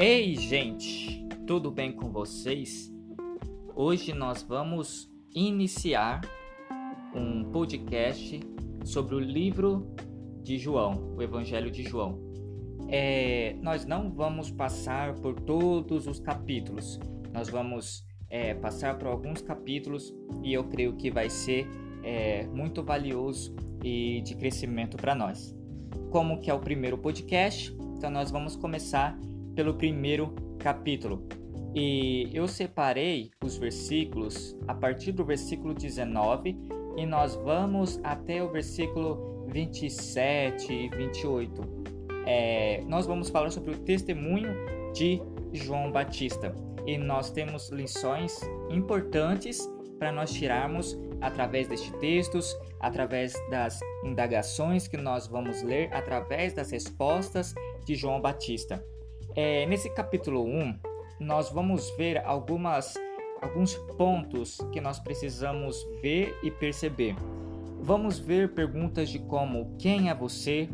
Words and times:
Ei, 0.00 0.36
gente, 0.36 1.26
tudo 1.44 1.72
bem 1.72 1.90
com 1.90 2.12
vocês? 2.12 2.88
Hoje 3.74 4.14
nós 4.14 4.44
vamos 4.44 5.10
iniciar 5.34 6.20
um 7.12 7.42
podcast 7.50 8.38
sobre 8.84 9.16
o 9.16 9.18
livro 9.18 9.92
de 10.40 10.56
João, 10.56 11.16
o 11.16 11.20
Evangelho 11.20 11.68
de 11.68 11.82
João. 11.82 12.16
É, 12.86 13.56
nós 13.60 13.84
não 13.86 14.08
vamos 14.08 14.52
passar 14.52 15.16
por 15.16 15.34
todos 15.40 16.06
os 16.06 16.20
capítulos, 16.20 17.00
nós 17.32 17.48
vamos 17.48 18.06
é, 18.30 18.54
passar 18.54 18.96
por 18.98 19.08
alguns 19.08 19.42
capítulos 19.42 20.14
e 20.44 20.52
eu 20.54 20.62
creio 20.62 20.92
que 20.92 21.10
vai 21.10 21.28
ser 21.28 21.66
é, 22.04 22.46
muito 22.46 22.84
valioso 22.84 23.52
e 23.82 24.20
de 24.20 24.36
crescimento 24.36 24.96
para 24.96 25.16
nós. 25.16 25.52
Como 26.12 26.40
que 26.40 26.48
é 26.48 26.54
o 26.54 26.60
primeiro 26.60 26.96
podcast, 26.96 27.76
então 27.96 28.10
nós 28.10 28.30
vamos 28.30 28.54
começar 28.54 29.18
pelo 29.58 29.74
primeiro 29.74 30.32
capítulo. 30.60 31.26
E 31.74 32.30
eu 32.32 32.46
separei 32.46 33.32
os 33.42 33.56
versículos 33.56 34.56
a 34.68 34.72
partir 34.72 35.10
do 35.10 35.24
versículo 35.24 35.74
19 35.74 36.56
e 36.96 37.04
nós 37.04 37.34
vamos 37.34 37.98
até 38.04 38.40
o 38.40 38.52
versículo 38.52 39.48
27 39.48 40.72
e 40.72 40.88
28. 40.90 41.60
É, 42.24 42.84
nós 42.86 43.04
vamos 43.04 43.30
falar 43.30 43.50
sobre 43.50 43.72
o 43.72 43.78
testemunho 43.78 44.54
de 44.94 45.20
João 45.52 45.90
Batista 45.90 46.54
e 46.86 46.96
nós 46.96 47.32
temos 47.32 47.68
lições 47.70 48.40
importantes 48.70 49.68
para 49.98 50.12
nós 50.12 50.32
tirarmos 50.32 50.96
através 51.20 51.66
destes 51.66 51.90
textos, 51.98 52.56
através 52.78 53.32
das 53.50 53.80
indagações 54.04 54.86
que 54.86 54.96
nós 54.96 55.26
vamos 55.26 55.62
ler, 55.62 55.92
através 55.92 56.52
das 56.52 56.70
respostas 56.70 57.56
de 57.84 57.96
João 57.96 58.20
Batista. 58.20 58.80
É, 59.40 59.64
nesse 59.66 59.88
capítulo 59.88 60.42
1, 60.42 60.74
nós 61.20 61.48
vamos 61.48 61.88
ver 61.96 62.18
algumas, 62.26 62.94
alguns 63.40 63.76
pontos 63.96 64.58
que 64.72 64.80
nós 64.80 64.98
precisamos 64.98 65.76
ver 66.02 66.36
e 66.42 66.50
perceber. 66.50 67.14
Vamos 67.80 68.18
ver 68.18 68.52
perguntas 68.52 69.08
de 69.08 69.20
como 69.20 69.76
quem 69.78 70.10
é 70.10 70.14
você, 70.14 70.68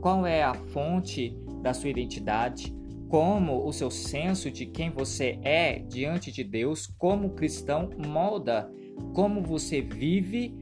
qual 0.00 0.24
é 0.24 0.40
a 0.44 0.54
fonte 0.54 1.36
da 1.60 1.74
sua 1.74 1.90
identidade, 1.90 2.72
como 3.08 3.66
o 3.66 3.72
seu 3.72 3.90
senso 3.90 4.52
de 4.52 4.66
quem 4.66 4.88
você 4.88 5.40
é 5.42 5.80
diante 5.80 6.30
de 6.30 6.44
Deus, 6.44 6.86
como 6.86 7.30
cristão 7.30 7.90
molda 8.06 8.70
como 9.14 9.42
você 9.42 9.80
vive 9.80 10.54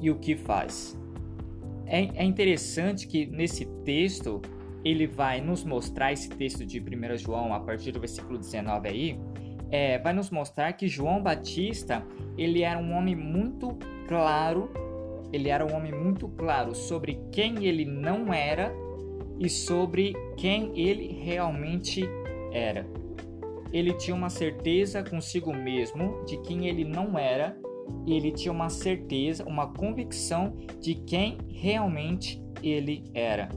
e 0.00 0.10
o 0.10 0.18
que 0.18 0.34
faz. 0.34 0.98
É, 1.84 2.22
é 2.22 2.24
interessante 2.24 3.06
que 3.06 3.26
nesse 3.26 3.66
texto 3.84 4.40
ele 4.86 5.08
vai 5.08 5.40
nos 5.40 5.64
mostrar 5.64 6.12
esse 6.12 6.28
texto 6.28 6.64
de 6.64 6.78
1 6.78 7.18
João, 7.18 7.52
a 7.52 7.58
partir 7.58 7.90
do 7.90 7.98
versículo 7.98 8.38
19 8.38 8.88
aí, 8.88 9.18
é, 9.68 9.98
vai 9.98 10.12
nos 10.12 10.30
mostrar 10.30 10.72
que 10.74 10.86
João 10.86 11.20
Batista, 11.20 12.06
ele 12.38 12.62
era 12.62 12.78
um 12.78 12.92
homem 12.92 13.16
muito 13.16 13.76
claro, 14.06 14.70
ele 15.32 15.48
era 15.48 15.66
um 15.66 15.74
homem 15.74 15.92
muito 15.92 16.28
claro 16.28 16.72
sobre 16.72 17.18
quem 17.32 17.66
ele 17.66 17.84
não 17.84 18.32
era 18.32 18.72
e 19.40 19.48
sobre 19.48 20.14
quem 20.36 20.70
ele 20.78 21.08
realmente 21.20 22.08
era. 22.52 22.86
Ele 23.72 23.92
tinha 23.92 24.14
uma 24.14 24.30
certeza 24.30 25.02
consigo 25.02 25.52
mesmo 25.52 26.24
de 26.26 26.36
quem 26.42 26.68
ele 26.68 26.84
não 26.84 27.18
era 27.18 27.58
e 28.06 28.14
ele 28.14 28.30
tinha 28.30 28.52
uma 28.52 28.70
certeza, 28.70 29.44
uma 29.46 29.66
convicção 29.66 30.56
de 30.80 30.94
quem 30.94 31.38
realmente 31.48 32.40
ele 32.62 33.02
era. 33.12 33.48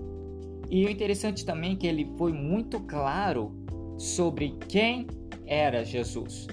E 0.70 0.86
o 0.86 0.90
interessante 0.90 1.46
também 1.46 1.74
é 1.74 1.76
que 1.76 1.88
ele 1.88 2.06
foi 2.18 2.32
muito 2.32 2.80
claro 2.82 3.52
sobre 3.98 4.56
quem 4.68 5.08
era 5.46 5.84
Jesus. 5.84 6.48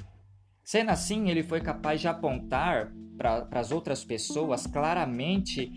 Sendo 0.65 0.91
assim, 0.91 1.28
ele 1.31 1.43
foi 1.43 1.60
capaz 1.60 2.00
de 2.00 2.09
apontar 2.09 2.93
para 3.16 3.47
as 3.53 3.71
outras 3.71 4.04
pessoas 4.04 4.66
claramente 4.66 5.71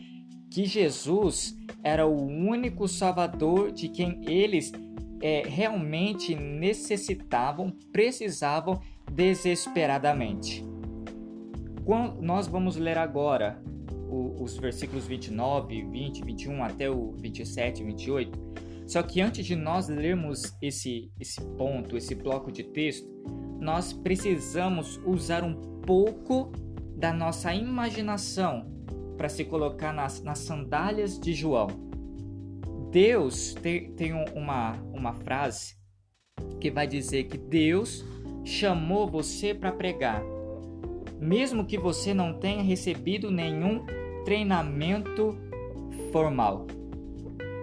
que 0.49 0.65
Jesus 0.65 1.55
era 1.83 2.07
o 2.07 2.25
único 2.25 2.87
Salvador 2.87 3.71
de 3.71 3.87
quem 3.89 4.21
eles 4.27 4.71
é, 5.21 5.43
realmente 5.45 6.33
necessitavam, 6.33 7.71
precisavam 7.91 8.81
desesperadamente. 9.11 10.65
Quando 11.85 12.21
nós 12.21 12.47
vamos 12.47 12.75
ler 12.77 12.97
agora 12.97 13.61
o, 14.09 14.43
os 14.43 14.57
versículos 14.57 15.05
29, 15.05 15.83
20, 15.83 16.23
21 16.23 16.63
até 16.63 16.89
o 16.89 17.11
27 17.13 17.81
e 17.81 17.85
28. 17.85 18.49
Só 18.87 19.03
que 19.03 19.21
antes 19.21 19.45
de 19.45 19.55
nós 19.55 19.87
lermos 19.87 20.51
esse, 20.61 21.11
esse 21.19 21.39
ponto, 21.57 21.95
esse 21.95 22.15
bloco 22.15 22.51
de 22.51 22.63
texto, 22.63 23.07
nós 23.59 23.93
precisamos 23.93 24.99
usar 25.05 25.43
um 25.43 25.53
pouco 25.81 26.51
da 26.95 27.13
nossa 27.13 27.53
imaginação 27.53 28.67
para 29.15 29.29
se 29.29 29.45
colocar 29.45 29.93
nas, 29.93 30.23
nas 30.23 30.39
sandálias 30.39 31.19
de 31.19 31.33
João. 31.33 31.67
Deus 32.89 33.53
tem, 33.53 33.91
tem 33.93 34.13
uma, 34.13 34.73
uma 34.93 35.13
frase 35.13 35.75
que 36.59 36.71
vai 36.71 36.87
dizer 36.87 37.25
que 37.25 37.37
Deus 37.37 38.03
chamou 38.43 39.07
você 39.07 39.53
para 39.53 39.71
pregar, 39.71 40.23
mesmo 41.19 41.65
que 41.65 41.77
você 41.77 42.13
não 42.13 42.33
tenha 42.33 42.63
recebido 42.63 43.29
nenhum 43.29 43.85
treinamento 44.23 45.37
formal. 46.11 46.65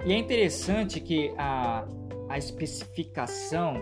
E 0.05 0.12
é 0.12 0.19
interessante 0.19 1.00
que 1.00 1.33
a, 1.37 1.87
a 2.28 2.39
especificação 2.39 3.75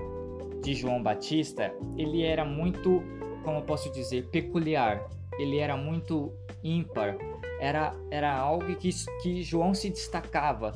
de 0.63 0.75
João 0.75 1.03
Batista, 1.03 1.75
ele 1.97 2.23
era 2.23 2.45
muito, 2.45 3.03
como 3.45 3.59
eu 3.59 3.63
posso 3.63 3.93
dizer, 3.93 4.29
peculiar. 4.29 5.07
Ele 5.39 5.59
era 5.59 5.77
muito 5.77 6.33
ímpar. 6.63 7.19
Era, 7.61 7.95
era 8.11 8.35
algo 8.35 8.75
que, 8.77 8.91
que 9.23 9.43
João 9.43 9.75
se 9.75 9.91
destacava 9.91 10.73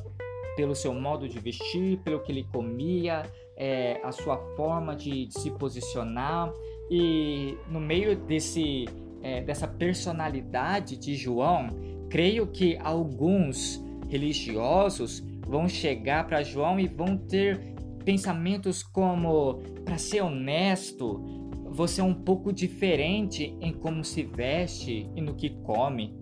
pelo 0.55 0.75
seu 0.75 0.93
modo 0.93 1.27
de 1.27 1.39
vestir, 1.39 1.97
pelo 1.99 2.19
que 2.19 2.31
ele 2.31 2.43
comia, 2.43 3.23
é, 3.55 3.99
a 4.03 4.11
sua 4.11 4.37
forma 4.55 4.95
de, 4.95 5.25
de, 5.25 5.39
se 5.39 5.51
posicionar. 5.51 6.51
E 6.89 7.57
no 7.69 7.79
meio 7.79 8.15
desse, 8.15 8.85
é, 9.21 9.41
dessa 9.41 9.67
personalidade 9.67 10.97
de 10.97 11.15
João, 11.15 11.67
Creio 12.09 12.47
que 12.47 12.75
alguns 12.77 13.83
religiosos 14.09 15.23
vão 15.47 15.69
chegar 15.69 16.25
para 16.25 16.41
João 16.41 16.79
e 16.79 16.87
vão 16.87 17.15
ter 17.15 17.75
pensamentos 18.03 18.81
como: 18.81 19.59
para 19.85 19.99
ser 19.99 20.21
honesto, 20.21 21.23
você 21.69 22.01
é 22.01 22.03
um 22.03 22.15
pouco 22.15 22.51
diferente 22.51 23.55
em 23.61 23.71
como 23.71 24.03
se 24.03 24.23
veste 24.23 25.07
e 25.15 25.21
no 25.21 25.35
que 25.35 25.51
come. 25.61 26.17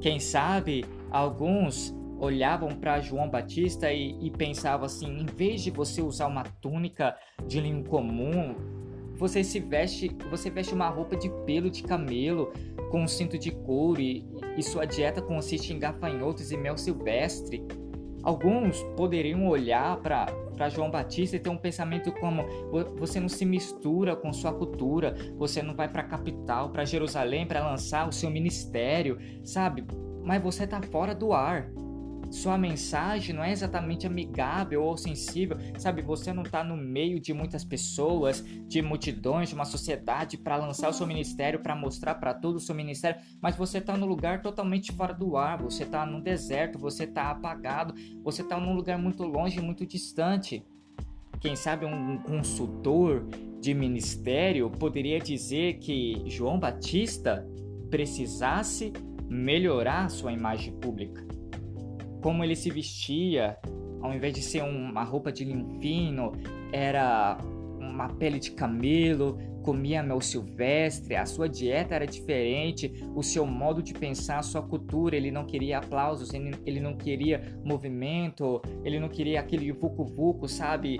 Quem 0.00 0.18
sabe 0.18 0.84
alguns 1.10 1.94
olhavam 2.18 2.70
para 2.70 3.00
João 3.00 3.30
Batista 3.30 3.92
e, 3.92 4.16
e 4.20 4.30
pensavam 4.32 4.86
assim: 4.86 5.20
em 5.20 5.26
vez 5.26 5.62
de 5.62 5.70
você 5.70 6.02
usar 6.02 6.26
uma 6.26 6.42
túnica 6.42 7.16
de 7.46 7.60
linho 7.60 7.84
comum, 7.84 8.56
você 9.20 9.44
se 9.44 9.60
veste, 9.60 10.10
você 10.30 10.48
veste 10.48 10.72
uma 10.72 10.88
roupa 10.88 11.14
de 11.14 11.28
pelo 11.44 11.70
de 11.70 11.82
camelo 11.82 12.54
com 12.90 13.02
um 13.02 13.06
cinto 13.06 13.38
de 13.38 13.50
couro 13.50 14.00
e, 14.00 14.26
e 14.56 14.62
sua 14.62 14.86
dieta 14.86 15.20
consiste 15.20 15.74
em 15.74 15.78
gafanhotos 15.78 16.50
e 16.50 16.56
mel 16.56 16.78
silvestre. 16.78 17.62
Alguns 18.22 18.82
poderiam 18.96 19.46
olhar 19.46 19.98
para 19.98 20.68
João 20.70 20.90
Batista 20.90 21.36
e 21.36 21.38
ter 21.38 21.50
um 21.50 21.56
pensamento 21.58 22.10
como: 22.12 22.44
você 22.96 23.20
não 23.20 23.28
se 23.28 23.44
mistura 23.44 24.16
com 24.16 24.32
sua 24.32 24.54
cultura, 24.54 25.14
você 25.36 25.62
não 25.62 25.74
vai 25.74 25.88
para 25.88 26.00
a 26.00 26.06
capital, 26.06 26.70
para 26.70 26.86
Jerusalém, 26.86 27.46
para 27.46 27.68
lançar 27.68 28.08
o 28.08 28.12
seu 28.12 28.30
ministério, 28.30 29.18
sabe? 29.44 29.84
Mas 30.24 30.42
você 30.42 30.64
está 30.64 30.80
fora 30.82 31.14
do 31.14 31.34
ar 31.34 31.70
sua 32.30 32.56
mensagem 32.56 33.34
não 33.34 33.42
é 33.42 33.50
exatamente 33.50 34.06
amigável 34.06 34.84
ou 34.84 34.96
sensível, 34.96 35.58
sabe? 35.78 36.00
Você 36.02 36.32
não 36.32 36.44
está 36.44 36.62
no 36.62 36.76
meio 36.76 37.18
de 37.18 37.34
muitas 37.34 37.64
pessoas, 37.64 38.44
de 38.68 38.80
multidões, 38.80 39.48
de 39.48 39.54
uma 39.54 39.64
sociedade 39.64 40.38
para 40.38 40.56
lançar 40.56 40.88
o 40.88 40.92
seu 40.92 41.06
ministério, 41.06 41.60
para 41.60 41.74
mostrar 41.74 42.14
para 42.14 42.32
todo 42.32 42.56
o 42.56 42.60
seu 42.60 42.74
ministério, 42.74 43.20
mas 43.40 43.56
você 43.56 43.78
está 43.78 43.96
no 43.96 44.06
lugar 44.06 44.42
totalmente 44.42 44.92
fora 44.92 45.12
do 45.12 45.36
ar, 45.36 45.60
você 45.60 45.82
está 45.82 46.06
no 46.06 46.22
deserto, 46.22 46.78
você 46.78 47.04
está 47.04 47.30
apagado, 47.30 47.94
você 48.22 48.42
está 48.42 48.58
num 48.58 48.74
lugar 48.74 48.96
muito 48.96 49.24
longe, 49.24 49.60
muito 49.60 49.84
distante. 49.84 50.64
Quem 51.40 51.56
sabe 51.56 51.84
um 51.84 52.18
consultor 52.18 53.26
de 53.60 53.74
ministério 53.74 54.70
poderia 54.70 55.18
dizer 55.18 55.78
que 55.78 56.22
João 56.26 56.60
Batista 56.60 57.46
precisasse 57.90 58.92
melhorar 59.28 60.08
sua 60.10 60.32
imagem 60.32 60.72
pública 60.74 61.29
como 62.20 62.44
ele 62.44 62.56
se 62.56 62.70
vestia, 62.70 63.58
ao 64.00 64.12
invés 64.12 64.34
de 64.34 64.42
ser 64.42 64.62
uma 64.62 65.04
roupa 65.04 65.30
de 65.30 65.44
linho 65.44 65.66
fino, 65.80 66.32
era 66.72 67.38
uma 67.78 68.08
pele 68.08 68.38
de 68.38 68.52
camelo, 68.52 69.38
comia 69.62 70.02
mel 70.02 70.20
silvestre, 70.20 71.16
a 71.16 71.26
sua 71.26 71.48
dieta 71.48 71.94
era 71.94 72.06
diferente, 72.06 72.92
o 73.14 73.22
seu 73.22 73.44
modo 73.44 73.82
de 73.82 73.92
pensar, 73.92 74.38
a 74.38 74.42
sua 74.42 74.62
cultura, 74.62 75.16
ele 75.16 75.30
não 75.30 75.44
queria 75.44 75.78
aplausos, 75.78 76.32
ele, 76.32 76.80
não 76.80 76.96
queria 76.96 77.58
movimento, 77.64 78.62
ele 78.84 78.98
não 78.98 79.08
queria 79.08 79.40
aquele 79.40 79.70
vucu-vucu, 79.72 80.48
sabe? 80.48 80.98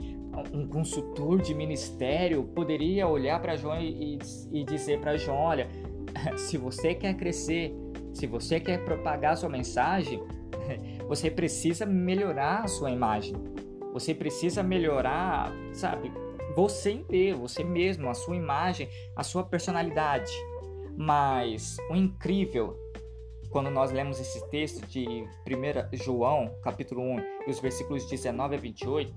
Um 0.53 0.67
consultor 0.67 1.41
de 1.41 1.55
ministério 1.55 2.45
poderia 2.55 3.09
olhar 3.09 3.41
para 3.41 3.57
João 3.57 3.81
e, 3.81 4.19
e 4.53 4.65
dizer 4.65 5.01
para 5.01 5.17
João: 5.17 5.37
olha, 5.37 5.69
se 6.37 6.57
você 6.57 6.95
quer 6.95 7.15
crescer, 7.15 7.75
se 8.13 8.27
você 8.27 8.61
quer 8.61 8.85
propagar 8.85 9.37
sua 9.37 9.49
mensagem, 9.49 10.21
você 11.11 11.29
precisa 11.29 11.85
melhorar 11.85 12.63
a 12.63 12.69
sua 12.69 12.89
imagem. 12.89 13.35
Você 13.93 14.15
precisa 14.15 14.63
melhorar, 14.63 15.53
sabe, 15.73 16.13
você 16.55 16.93
inteiro, 16.93 17.39
você 17.39 17.65
mesmo, 17.65 18.09
a 18.09 18.15
sua 18.15 18.37
imagem, 18.37 18.89
a 19.17 19.25
sua 19.25 19.43
personalidade. 19.43 20.31
Mas 20.97 21.79
o 21.91 21.97
incrível, 21.97 22.79
quando 23.51 23.73
nós 23.73 23.91
lemos 23.91 24.21
esse 24.21 24.49
texto 24.51 24.87
de 24.87 25.05
1 25.05 25.97
João, 25.97 26.55
capítulo 26.63 27.03
1, 27.03 27.19
e 27.49 27.51
os 27.51 27.59
versículos 27.59 28.09
19 28.09 28.55
a 28.55 28.59
28, 28.59 29.13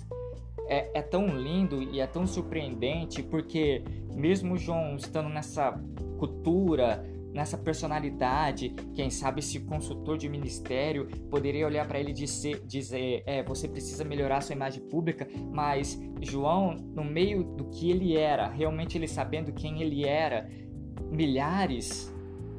é, 0.68 0.98
é 0.98 1.02
tão 1.04 1.28
lindo 1.28 1.80
e 1.80 2.00
é 2.00 2.08
tão 2.08 2.26
surpreendente, 2.26 3.22
porque 3.22 3.84
mesmo 4.12 4.58
João 4.58 4.96
estando 4.96 5.30
nessa 5.30 5.80
cultura, 6.18 7.06
nessa 7.34 7.58
personalidade, 7.58 8.70
quem 8.94 9.10
sabe 9.10 9.40
esse 9.40 9.60
consultor 9.62 10.18
de 10.18 10.30
ministério 10.30 11.08
poderia 11.30 11.66
olhar 11.66 11.88
para 11.88 12.00
ele 12.00 12.12
e 12.12 12.14
dizer, 12.14 12.64
dizer 12.66 13.24
é, 13.26 13.44
você 13.44 13.68
precisa 13.68 14.04
melhorar 14.04 14.42
sua 14.42 14.56
imagem 14.56 14.84
pública, 14.88 15.28
mas 15.52 16.00
João, 16.22 16.76
no 16.76 17.04
meio 17.04 17.44
do 17.44 17.66
que 17.66 17.90
ele 17.90 18.16
era, 18.16 18.48
realmente 18.48 18.98
ele 18.98 19.08
sabendo 19.08 19.52
quem 19.52 19.82
ele 19.82 20.06
era, 20.06 20.48
milhares, 21.12 22.14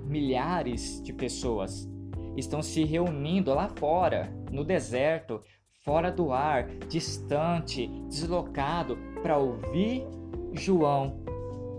milhares 0.05 1.01
de 1.03 1.13
pessoas 1.13 1.89
estão 2.37 2.61
se 2.61 2.85
reunindo 2.85 3.55
lá 3.55 3.69
fora, 3.69 4.35
no 4.51 4.65
deserto, 4.65 5.41
fora 5.85 6.11
do 6.11 6.33
ar, 6.33 6.67
distante, 6.89 7.87
deslocado, 8.09 8.99
para 9.23 9.39
ouvir 9.39 10.05
João 10.53 11.23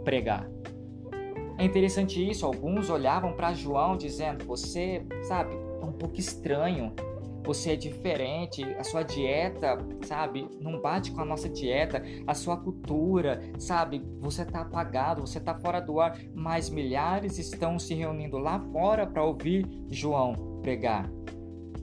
pregar. 0.04 0.55
É 1.58 1.64
interessante 1.64 2.28
isso, 2.28 2.46
alguns 2.46 2.90
olhavam 2.90 3.34
para 3.34 3.54
João 3.54 3.96
dizendo: 3.96 4.44
Você, 4.46 5.06
sabe, 5.24 5.56
é 5.82 5.86
um 5.86 5.92
pouco 5.92 6.20
estranho, 6.20 6.94
você 7.46 7.72
é 7.72 7.76
diferente, 7.76 8.64
a 8.78 8.84
sua 8.84 9.04
dieta, 9.04 9.78
sabe, 10.04 10.50
não 10.60 10.82
bate 10.82 11.12
com 11.12 11.22
a 11.22 11.26
nossa 11.26 11.48
dieta, 11.48 12.04
a 12.26 12.34
sua 12.34 12.58
cultura, 12.58 13.42
sabe, 13.58 14.02
você 14.20 14.42
está 14.42 14.62
apagado, 14.62 15.22
você 15.22 15.38
está 15.38 15.54
fora 15.54 15.80
do 15.80 16.00
ar, 16.00 16.18
mas 16.34 16.70
milhares 16.70 17.38
estão 17.38 17.78
se 17.80 17.94
reunindo 17.94 18.38
lá 18.38 18.60
fora 18.60 19.06
para 19.06 19.24
ouvir 19.24 19.66
João 19.90 20.60
pregar. 20.62 21.10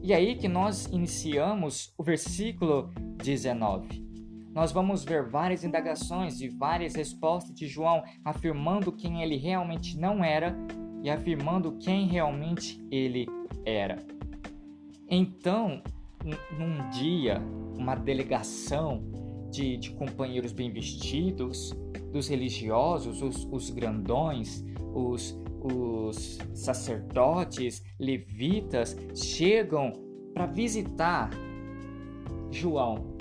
E 0.03 0.13
aí 0.13 0.35
que 0.35 0.49
nós 0.49 0.87
iniciamos 0.87 1.95
o 1.97 2.03
versículo 2.03 2.91
19 3.23 4.12
nós 4.55 4.71
vamos 4.73 5.05
ver 5.05 5.29
várias 5.29 5.65
indagações 5.65 6.41
e 6.41 6.49
várias 6.49 6.95
respostas 6.95 7.55
de 7.55 7.67
João 7.67 8.03
afirmando 8.25 8.93
quem 8.93 9.23
ele 9.23 9.37
realmente 9.37 9.99
não 9.99 10.23
era 10.23 10.57
e 11.03 11.11
afirmando 11.11 11.73
quem 11.79 12.07
realmente 12.07 12.85
ele 12.91 13.27
era. 13.65 13.97
Então, 15.09 15.83
num 16.57 16.91
dia, 16.91 17.43
uma 17.77 17.95
delegação 17.95 19.03
de, 19.51 19.77
de 19.77 19.91
companheiros 19.91 20.53
bem 20.53 20.71
vestidos, 20.71 21.75
dos 22.13 22.29
religiosos, 22.29 23.23
os, 23.23 23.49
os 23.51 23.71
grandões, 23.71 24.65
os, 24.95 25.39
os 25.63 26.39
sacerdotes, 26.55 27.83
levitas, 27.99 28.97
chegam 29.15 29.93
para 30.35 30.47
visitar 30.47 31.31
João 32.51 33.12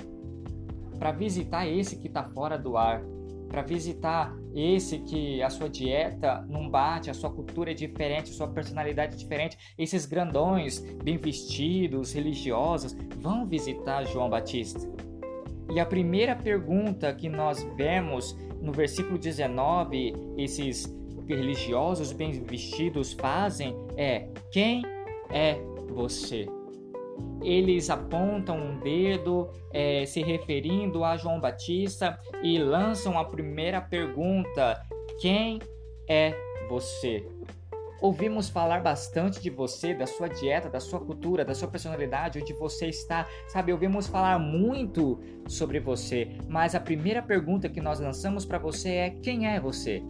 para 1.02 1.12
visitar 1.12 1.68
esse 1.68 1.96
que 1.96 2.06
está 2.06 2.24
fora 2.24 2.60
do 2.60 2.78
ar, 2.78 3.02
para 3.50 3.64
visitar 3.64 4.38
esse 4.54 5.00
que 5.00 5.42
a 5.42 5.50
sua 5.50 5.68
dieta 5.68 6.46
não 6.48 6.70
bate, 6.70 7.10
a 7.10 7.14
sua 7.16 7.32
cultura 7.32 7.72
é 7.72 7.74
diferente, 7.74 8.30
a 8.30 8.34
sua 8.36 8.48
personalidade 8.48 9.16
é 9.16 9.18
diferente. 9.18 9.58
Esses 9.80 10.06
grandões, 10.06 10.78
bem 11.04 11.18
vestidos, 11.18 12.14
religiosos, 12.14 12.96
vão 13.18 13.48
visitar 13.48 14.04
João 14.04 14.30
Batista. 14.30 14.88
E 15.74 15.80
a 15.80 15.88
primeira 15.88 16.36
pergunta 16.36 17.12
que 17.16 17.28
nós 17.28 17.64
vemos 17.76 18.38
no 18.62 18.72
versículo 18.72 19.18
19, 19.18 20.14
esses 20.38 20.86
religiosos 21.28 22.12
bem 22.12 22.32
vestidos 22.44 23.14
fazem 23.14 23.76
é: 23.98 24.28
Quem 24.52 24.84
é 25.32 25.56
você? 25.90 26.48
Eles 27.44 27.90
apontam 27.90 28.58
um 28.58 28.80
dedo 28.80 29.50
é, 29.74 30.06
se 30.06 30.22
referindo 30.22 31.04
a 31.04 31.18
João 31.18 31.40
Batista 31.40 32.20
e 32.44 32.58
lançam 32.58 33.18
a 33.18 33.26
primeira 33.26 33.82
pergunta: 33.82 34.82
Quem 35.20 35.60
é 36.08 36.34
você? 36.70 37.26
Ouvimos 38.00 38.50
falar 38.50 38.82
bastante 38.82 39.40
de 39.40 39.52
você, 39.52 39.94
da 39.94 40.08
sua 40.08 40.28
dieta, 40.28 40.68
da 40.68 40.80
sua 40.80 41.00
cultura, 41.00 41.46
da 41.46 41.54
sua 41.54 41.68
personalidade, 41.68 42.40
onde 42.40 42.52
você 42.52 42.88
está, 42.88 43.28
sabe? 43.48 43.72
Ouvimos 43.72 44.08
falar 44.08 44.40
muito 44.40 45.20
sobre 45.48 45.80
você, 45.80 46.36
mas 46.48 46.74
a 46.74 46.80
primeira 46.80 47.22
pergunta 47.22 47.70
que 47.70 47.80
nós 47.80 48.00
lançamos 48.00 48.44
para 48.44 48.58
você 48.58 48.90
é: 48.90 49.10
quem 49.10 49.48
é 49.48 49.60
você? 49.60 50.04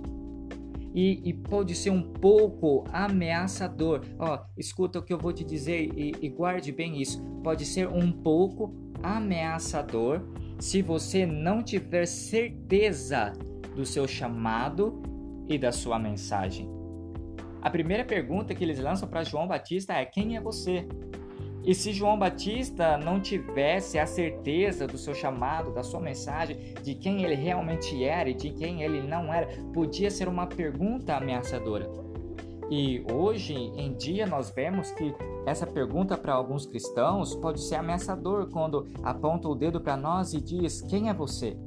E, 0.94 1.22
e, 1.24 1.34
pode 1.34 1.74
ser 1.74 1.90
um 1.90 2.02
pouco 2.02 2.84
ameaçador. 2.92 4.02
Ó, 4.20 4.40
escuta 4.58 5.00
o 5.00 5.02
que 5.02 5.14
eu 5.14 5.18
vou 5.18 5.32
te 5.32 5.44
dizer 5.44 5.90
e, 5.98 6.14
e 6.22 6.30
guarde 6.30 6.72
bem 6.72 7.02
isso. 7.02 7.24
Pode 7.44 7.66
ser 7.66 7.88
um 7.88 8.12
pouco 8.12 8.74
ameaçador 9.02 10.22
se 10.60 10.82
você 10.82 11.26
não 11.26 11.64
tiver 11.64 12.06
certeza 12.06 13.34
do 13.76 13.86
seu 13.86 14.08
chamado 14.08 15.02
e 15.48 15.58
da 15.58 15.72
sua 15.72 15.98
mensagem. 15.98 16.70
A 17.62 17.70
primeira 17.70 18.04
pergunta 18.04 18.54
que 18.56 18.64
eles 18.64 18.80
lançam 18.80 19.08
para 19.08 19.24
João 19.24 19.48
Batista 19.48 19.94
é: 19.94 20.06
Quem 20.06 20.36
é 20.36 20.42
você? 20.42 20.88
E 21.64 21.76
se 21.76 21.94
João 21.94 22.18
Batista 22.18 22.98
não 22.98 23.20
tivesse 23.20 24.00
a 24.00 24.06
certeza 24.06 24.88
do 24.88 24.98
seu 24.98 25.14
chamado, 25.14 25.72
da 25.72 25.84
sua 25.84 26.00
mensagem, 26.00 26.74
de 26.82 26.96
quem 26.96 27.24
ele 27.24 27.36
realmente 27.36 28.04
era 28.04 28.30
e 28.30 28.34
de 28.34 28.50
quem 28.50 28.82
ele 28.82 29.02
não 29.02 29.32
era, 29.32 29.48
podia 29.72 30.10
ser 30.10 30.28
uma 30.28 30.48
pergunta 30.48 31.16
ameaçadora. 31.16 31.88
E 32.70 33.06
hoje 33.12 33.54
em 33.54 33.94
dia 33.94 34.26
nós 34.26 34.50
vemos 34.50 34.92
que 34.92 35.14
essa 35.46 35.68
pergunta 35.68 36.18
para 36.18 36.34
alguns 36.34 36.66
cristãos 36.66 37.36
pode 37.36 37.62
ser 37.62 37.76
ameaçador 37.76 38.50
quando 38.50 38.88
aponta 39.04 39.48
o 39.48 39.56
dedo 39.56 39.82
para 39.82 39.98
nós 39.98 40.34
e 40.34 40.42
diz: 40.42 40.82
"Quem 40.82 41.10
é 41.10 41.14
você?" 41.14 41.58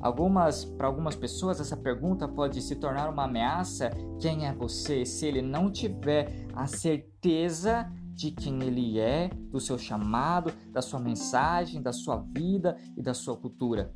Algumas, 0.00 0.64
para 0.64 0.86
algumas 0.86 1.16
pessoas, 1.16 1.60
essa 1.60 1.76
pergunta 1.76 2.28
pode 2.28 2.62
se 2.62 2.76
tornar 2.76 3.10
uma 3.10 3.24
ameaça. 3.24 3.90
Quem 4.20 4.46
é 4.46 4.52
você? 4.52 5.04
Se 5.04 5.26
ele 5.26 5.42
não 5.42 5.70
tiver 5.70 6.46
a 6.54 6.66
certeza 6.66 7.90
de 8.18 8.32
quem 8.32 8.60
ele 8.64 8.98
é, 8.98 9.28
do 9.28 9.60
seu 9.60 9.78
chamado, 9.78 10.52
da 10.72 10.82
sua 10.82 10.98
mensagem, 10.98 11.80
da 11.80 11.92
sua 11.92 12.16
vida 12.16 12.76
e 12.96 13.00
da 13.00 13.14
sua 13.14 13.36
cultura. 13.36 13.94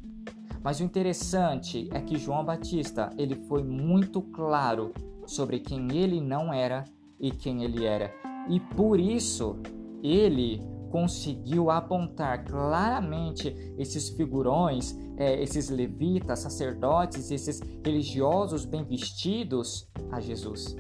Mas 0.63 0.79
o 0.79 0.85
interessante 0.85 1.89
é 1.91 2.01
que 2.01 2.17
João 2.17 2.45
Batista, 2.45 3.11
ele 3.19 3.35
foi 3.35 3.65
muito 3.65 4.23
claro 4.23 4.95
sobre 5.27 5.59
quem 5.59 5.97
ele 5.99 6.21
não 6.21 6.53
era 6.53 6.85
e 7.19 7.33
quem 7.33 7.65
ele 7.65 7.85
era. 7.85 8.15
E 8.49 8.61
por 8.61 9.01
isso, 9.01 9.59
ele 10.05 10.63
conseguiu 10.89 11.69
apontar 11.69 12.45
claramente 12.45 13.75
esses 13.77 14.11
figurões, 14.11 14.97
é, 15.17 15.43
esses 15.43 15.69
levitas, 15.69 16.39
sacerdotes, 16.39 17.33
esses 17.33 17.61
religiosos 17.85 18.65
bem 18.65 18.85
vestidos 18.85 19.91
a 20.13 20.21
Jesus. 20.21 20.77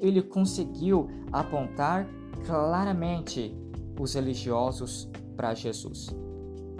Ele 0.00 0.20
conseguiu 0.20 1.08
apontar 1.32 2.06
claramente 2.46 3.56
os 3.98 4.14
religiosos 4.14 5.08
para 5.36 5.54
Jesus. 5.54 6.08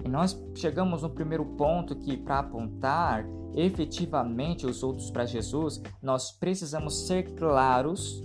E 0.03 0.09
nós 0.09 0.39
chegamos 0.53 1.01
no 1.01 1.09
primeiro 1.09 1.45
ponto 1.45 1.95
que 1.95 2.15
para 2.17 2.39
apontar 2.39 3.25
efetivamente 3.55 4.65
os 4.65 4.83
outros 4.83 5.09
para 5.09 5.25
Jesus, 5.25 5.81
nós 6.01 6.31
precisamos 6.31 7.07
ser 7.07 7.33
claros 7.35 8.21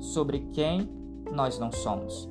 sobre 0.00 0.40
quem 0.52 0.88
nós 1.32 1.58
não 1.58 1.70
somos. 1.70 2.28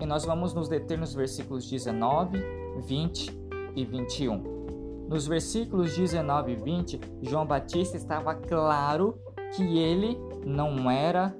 E 0.00 0.06
nós 0.06 0.24
vamos 0.24 0.54
nos 0.54 0.68
deter 0.68 0.98
nos 0.98 1.14
versículos 1.14 1.68
19, 1.68 2.38
20 2.86 3.38
e 3.76 3.84
21. 3.84 5.06
Nos 5.08 5.26
versículos 5.26 5.96
19 5.96 6.52
e 6.52 6.56
20, 6.56 7.00
João 7.22 7.44
Batista 7.44 7.96
estava 7.96 8.34
claro 8.34 9.18
que 9.54 9.78
ele 9.78 10.16
não 10.46 10.90
era 10.90 11.36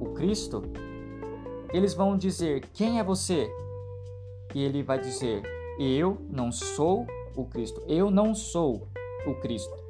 o 0.00 0.06
Cristo, 0.14 0.62
eles 1.72 1.94
vão 1.94 2.16
dizer: 2.16 2.62
Quem 2.74 2.98
é 2.98 3.04
você? 3.04 3.48
E 4.54 4.62
ele 4.62 4.82
vai 4.82 4.98
dizer: 4.98 5.42
Eu 5.78 6.18
não 6.30 6.50
sou 6.50 7.06
o 7.36 7.44
Cristo. 7.44 7.82
Eu 7.86 8.10
não 8.10 8.34
sou 8.34 8.88
o 9.26 9.34
Cristo. 9.36 9.80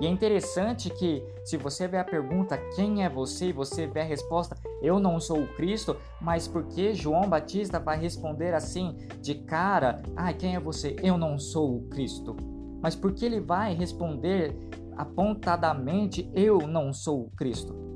E 0.00 0.06
é 0.06 0.08
interessante 0.08 0.88
que, 0.88 1.22
se 1.44 1.58
você 1.58 1.86
vê 1.86 1.98
a 1.98 2.04
pergunta 2.04 2.56
quem 2.74 3.04
é 3.04 3.08
você 3.08 3.48
e 3.48 3.52
você 3.52 3.86
vê 3.86 4.00
a 4.00 4.04
resposta 4.04 4.56
eu 4.80 4.98
não 4.98 5.20
sou 5.20 5.42
o 5.42 5.48
Cristo, 5.48 5.94
mas 6.18 6.48
porque 6.48 6.94
João 6.94 7.28
Batista 7.28 7.78
vai 7.78 7.98
responder 7.98 8.54
assim 8.54 8.96
de 9.20 9.34
cara, 9.34 10.00
ah, 10.16 10.32
quem 10.32 10.54
é 10.56 10.60
você? 10.60 10.96
Eu 11.02 11.18
não 11.18 11.38
sou 11.38 11.76
o 11.76 11.82
Cristo. 11.88 12.34
Mas 12.82 12.96
porque 12.96 13.26
ele 13.26 13.40
vai 13.40 13.74
responder 13.74 14.56
apontadamente 14.96 16.30
eu 16.34 16.66
não 16.66 16.94
sou 16.94 17.26
o 17.26 17.30
Cristo? 17.32 17.89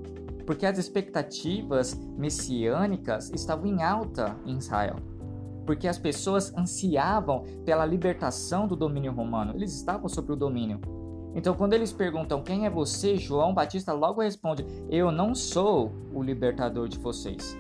Porque 0.47 0.67
as 0.67 0.79
expectativas 0.79 1.95
messiânicas 2.17 3.31
estavam 3.31 3.67
em 3.67 3.83
alta 3.83 4.37
em 4.45 4.57
Israel 4.57 4.97
porque 5.65 5.89
as 5.89 5.99
pessoas 5.99 6.53
ansiavam 6.57 7.45
pela 7.65 7.85
libertação 7.85 8.67
do 8.67 8.77
domínio 8.77 9.13
romano, 9.13 9.55
eles 9.55 9.75
estavam 9.75 10.09
sob 10.09 10.33
o 10.33 10.37
domínio. 10.37 10.81
Então, 11.35 11.55
quando 11.55 11.73
eles 11.73 11.93
perguntam 11.93 12.43
quem 12.43 12.65
é 12.65 12.71
você, 12.71 13.17
João 13.17 13.53
Batista 13.53 13.93
logo 13.93 14.23
responde: 14.23 14.65
Eu 14.89 15.11
não 15.11 15.35
sou 15.35 15.93
o 16.13 16.23
libertador 16.23 16.89
de 16.89 16.99
vocês. 16.99 17.59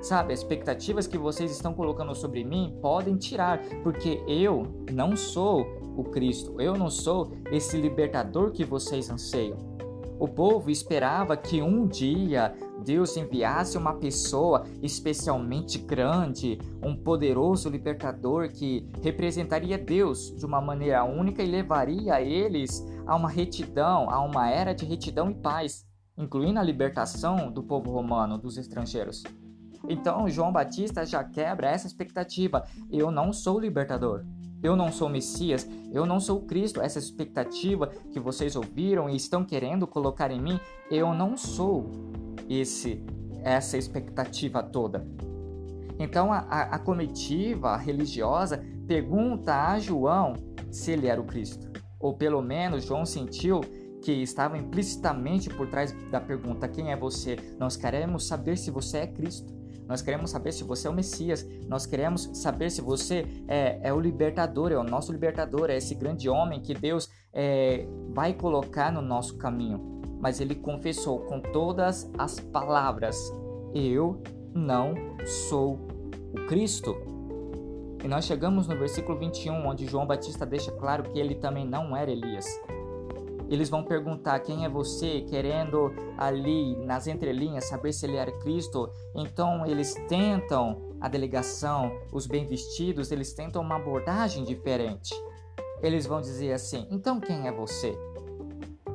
Sabe, 0.00 0.32
as 0.32 0.40
expectativas 0.40 1.06
que 1.06 1.18
vocês 1.18 1.50
estão 1.50 1.74
colocando 1.74 2.14
sobre 2.14 2.42
mim 2.42 2.74
podem 2.80 3.16
tirar, 3.18 3.60
porque 3.82 4.24
eu 4.26 4.62
não 4.90 5.14
sou 5.14 5.66
o 5.94 6.04
Cristo, 6.04 6.58
eu 6.58 6.74
não 6.74 6.88
sou 6.88 7.32
esse 7.52 7.76
libertador 7.76 8.50
que 8.50 8.64
vocês 8.64 9.10
anseiam. 9.10 9.69
O 10.20 10.28
povo 10.28 10.70
esperava 10.70 11.34
que 11.34 11.62
um 11.62 11.86
dia 11.86 12.54
Deus 12.84 13.16
enviasse 13.16 13.78
uma 13.78 13.94
pessoa 13.94 14.66
especialmente 14.82 15.78
grande, 15.78 16.58
um 16.82 16.94
poderoso 16.94 17.70
libertador 17.70 18.50
que 18.50 18.86
representaria 19.02 19.78
Deus 19.78 20.36
de 20.36 20.44
uma 20.44 20.60
maneira 20.60 21.04
única 21.04 21.42
e 21.42 21.46
levaria 21.46 22.20
eles 22.20 22.86
a 23.06 23.16
uma 23.16 23.30
retidão, 23.30 24.10
a 24.10 24.20
uma 24.20 24.50
era 24.50 24.74
de 24.74 24.84
retidão 24.84 25.30
e 25.30 25.34
paz, 25.34 25.86
incluindo 26.18 26.60
a 26.60 26.62
libertação 26.62 27.50
do 27.50 27.62
povo 27.62 27.90
romano, 27.90 28.36
dos 28.36 28.58
estrangeiros. 28.58 29.22
Então 29.88 30.28
João 30.28 30.52
Batista 30.52 31.06
já 31.06 31.24
quebra 31.24 31.70
essa 31.70 31.86
expectativa. 31.86 32.66
Eu 32.90 33.10
não 33.10 33.32
sou 33.32 33.58
libertador. 33.58 34.22
Eu 34.62 34.76
não 34.76 34.92
sou 34.92 35.08
Messias, 35.08 35.68
eu 35.92 36.04
não 36.04 36.20
sou 36.20 36.42
Cristo. 36.42 36.80
Essa 36.80 36.98
expectativa 36.98 37.86
que 38.12 38.20
vocês 38.20 38.56
ouviram 38.56 39.08
e 39.08 39.16
estão 39.16 39.44
querendo 39.44 39.86
colocar 39.86 40.30
em 40.30 40.40
mim, 40.40 40.60
eu 40.90 41.14
não 41.14 41.36
sou 41.36 41.90
esse 42.48 43.02
essa 43.42 43.78
expectativa 43.78 44.62
toda. 44.62 45.06
Então 45.98 46.32
a, 46.32 46.38
a, 46.40 46.62
a 46.74 46.78
comitiva 46.78 47.76
religiosa 47.76 48.62
pergunta 48.86 49.68
a 49.68 49.78
João 49.78 50.34
se 50.70 50.92
ele 50.92 51.06
era 51.06 51.20
o 51.20 51.24
Cristo. 51.24 51.70
Ou 51.98 52.14
pelo 52.14 52.42
menos 52.42 52.84
João 52.84 53.04
sentiu 53.04 53.60
que 54.02 54.12
estava 54.12 54.56
implicitamente 54.56 55.50
por 55.50 55.68
trás 55.68 55.94
da 56.10 56.20
pergunta: 56.20 56.68
quem 56.68 56.90
é 56.90 56.96
você? 56.96 57.36
Nós 57.58 57.76
queremos 57.76 58.26
saber 58.26 58.56
se 58.56 58.70
você 58.70 58.98
é 58.98 59.06
Cristo. 59.06 59.59
Nós 59.90 60.00
queremos 60.00 60.30
saber 60.30 60.52
se 60.52 60.62
você 60.62 60.86
é 60.86 60.90
o 60.90 60.94
Messias. 60.94 61.44
Nós 61.66 61.84
queremos 61.84 62.30
saber 62.34 62.70
se 62.70 62.80
você 62.80 63.26
é, 63.48 63.80
é 63.82 63.92
o 63.92 63.98
libertador, 63.98 64.70
é 64.70 64.78
o 64.78 64.84
nosso 64.84 65.10
libertador, 65.10 65.68
é 65.68 65.76
esse 65.76 65.96
grande 65.96 66.28
homem 66.28 66.60
que 66.60 66.72
Deus 66.72 67.10
é, 67.32 67.88
vai 68.10 68.32
colocar 68.32 68.92
no 68.92 69.02
nosso 69.02 69.36
caminho. 69.36 70.00
Mas 70.20 70.40
ele 70.40 70.54
confessou 70.54 71.18
com 71.22 71.40
todas 71.40 72.08
as 72.16 72.38
palavras: 72.38 73.16
Eu 73.74 74.22
não 74.54 74.94
sou 75.48 75.72
o 76.32 76.46
Cristo. 76.46 76.94
E 78.04 78.06
nós 78.06 78.26
chegamos 78.26 78.68
no 78.68 78.78
versículo 78.78 79.18
21, 79.18 79.66
onde 79.66 79.86
João 79.86 80.06
Batista 80.06 80.46
deixa 80.46 80.70
claro 80.70 81.02
que 81.02 81.18
ele 81.18 81.34
também 81.34 81.66
não 81.66 81.96
era 81.96 82.12
Elias. 82.12 82.46
Eles 83.50 83.68
vão 83.68 83.82
perguntar 83.82 84.38
quem 84.38 84.64
é 84.64 84.68
você, 84.68 85.22
querendo 85.22 85.92
ali 86.16 86.76
nas 86.76 87.08
entrelinhas 87.08 87.64
saber 87.64 87.92
se 87.92 88.06
ele 88.06 88.16
era 88.16 88.30
Cristo. 88.38 88.88
Então 89.12 89.66
eles 89.66 89.92
tentam 90.08 90.80
a 91.00 91.08
delegação, 91.08 91.90
os 92.12 92.28
bem 92.28 92.46
vestidos, 92.46 93.10
eles 93.10 93.32
tentam 93.32 93.60
uma 93.60 93.74
abordagem 93.74 94.44
diferente. 94.44 95.12
Eles 95.82 96.06
vão 96.06 96.20
dizer 96.20 96.52
assim: 96.52 96.86
então 96.92 97.18
quem 97.18 97.48
é 97.48 97.52
você? 97.52 97.98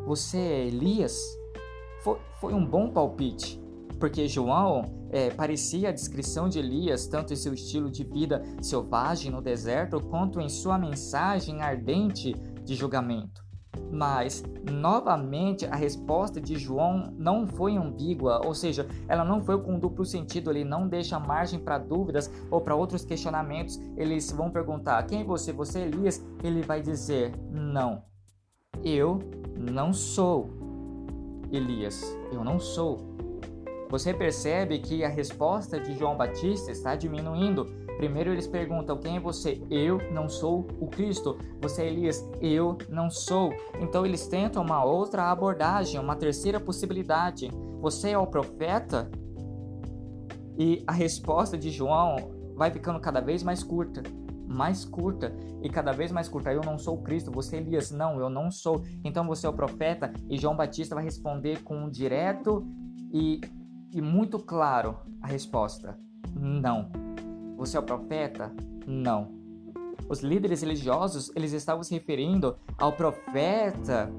Você 0.05 0.37
é 0.37 0.67
Elias? 0.67 1.19
Foi, 2.01 2.17
foi 2.39 2.53
um 2.53 2.65
bom 2.65 2.91
palpite, 2.91 3.59
porque 3.99 4.25
João 4.25 4.83
é, 5.09 5.31
parecia 5.31 5.89
a 5.89 5.91
descrição 5.91 6.47
de 6.47 6.59
Elias, 6.59 7.07
tanto 7.07 7.33
em 7.33 7.35
seu 7.35 7.53
estilo 7.53 7.89
de 7.89 8.05
vida 8.05 8.41
selvagem 8.61 9.31
no 9.31 9.41
deserto, 9.41 9.99
quanto 9.99 10.39
em 10.39 10.47
sua 10.47 10.77
mensagem 10.77 11.61
ardente 11.61 12.33
de 12.63 12.75
julgamento. 12.75 13.44
Mas, 13.91 14.43
novamente, 14.69 15.65
a 15.65 15.75
resposta 15.75 16.41
de 16.41 16.57
João 16.57 17.13
não 17.17 17.47
foi 17.47 17.77
ambígua, 17.77 18.41
ou 18.45 18.53
seja, 18.53 18.87
ela 19.07 19.23
não 19.23 19.41
foi 19.41 19.61
com 19.61 19.79
duplo 19.79 20.05
sentido, 20.05 20.51
ele 20.51 20.63
não 20.63 20.87
deixa 20.87 21.19
margem 21.19 21.59
para 21.59 21.77
dúvidas 21.77 22.29
ou 22.51 22.59
para 22.61 22.75
outros 22.75 23.05
questionamentos. 23.05 23.79
Eles 23.95 24.31
vão 24.31 24.49
perguntar: 24.49 25.03
quem 25.03 25.21
é 25.21 25.23
você? 25.23 25.53
Você 25.53 25.79
é 25.79 25.83
Elias? 25.83 26.23
Ele 26.43 26.61
vai 26.61 26.81
dizer: 26.81 27.33
não, 27.51 28.03
eu 28.83 29.19
não 29.57 29.93
sou 29.93 30.49
Elias, 31.51 32.03
eu 32.31 32.43
não 32.43 32.59
sou. 32.59 33.15
Você 33.89 34.13
percebe 34.13 34.79
que 34.79 35.03
a 35.03 35.09
resposta 35.09 35.79
de 35.79 35.97
João 35.97 36.17
Batista 36.17 36.71
está 36.71 36.95
diminuindo 36.95 37.67
Primeiro 37.97 38.31
eles 38.31 38.47
perguntam: 38.47 38.97
quem 38.97 39.17
é 39.17 39.19
você? 39.19 39.61
Eu 39.69 39.99
não 40.11 40.27
sou 40.27 40.67
o 40.79 40.87
Cristo. 40.87 41.37
Você 41.61 41.83
é 41.83 41.87
Elias? 41.87 42.27
Eu 42.41 42.77
não 42.89 43.09
sou. 43.09 43.53
Então 43.79 44.05
eles 44.05 44.27
tentam 44.27 44.63
uma 44.63 44.83
outra 44.83 45.31
abordagem, 45.31 45.99
uma 45.99 46.15
terceira 46.15 46.59
possibilidade. 46.59 47.49
Você 47.81 48.11
é 48.11 48.17
o 48.17 48.27
profeta? 48.27 49.09
E 50.57 50.83
a 50.87 50.91
resposta 50.91 51.57
de 51.57 51.69
João 51.69 52.15
vai 52.55 52.71
ficando 52.71 52.99
cada 52.99 53.19
vez 53.19 53.43
mais 53.43 53.61
curta, 53.61 54.01
mais 54.47 54.85
curta 54.85 55.35
e 55.61 55.69
cada 55.69 55.91
vez 55.91 56.11
mais 56.11 56.29
curta. 56.29 56.53
Eu 56.53 56.61
não 56.61 56.77
sou 56.77 57.01
Cristo, 57.01 57.31
você 57.31 57.57
é 57.57 57.59
Elias? 57.59 57.91
Não, 57.91 58.19
eu 58.19 58.29
não 58.29 58.49
sou. 58.49 58.81
Então 59.03 59.25
você 59.27 59.45
é 59.45 59.49
o 59.49 59.53
profeta? 59.53 60.13
E 60.29 60.37
João 60.37 60.55
Batista 60.55 60.95
vai 60.95 61.03
responder 61.03 61.63
com 61.63 61.75
um 61.75 61.89
direto 61.89 62.65
e, 63.11 63.41
e 63.91 64.01
muito 64.01 64.39
claro 64.39 64.97
a 65.21 65.27
resposta: 65.27 65.97
não. 66.33 67.04
Você 67.55 67.77
é 67.77 67.79
o 67.79 67.83
profeta? 67.83 68.51
Não. 68.85 69.31
Os 70.07 70.19
líderes 70.19 70.61
religiosos, 70.61 71.31
eles 71.35 71.51
estavam 71.51 71.83
se 71.83 71.93
referindo 71.93 72.55
ao 72.77 72.93
profeta 72.93 74.11